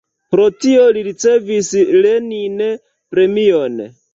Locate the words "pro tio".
0.35-0.87